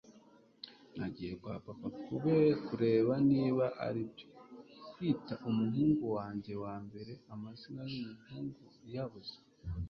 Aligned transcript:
nagiye 0.97 1.33
kwa 1.41 1.55
papa 1.65 1.87
kureba 2.65 3.13
niba 3.31 3.65
aribyo, 3.85 4.27
kwita 4.93 5.33
umuhungu 5.49 6.03
wanjye 6.17 6.53
wambere 6.63 7.11
amazina 7.33 7.81
yumuhungu 7.93 8.63
yabuze 8.95 9.35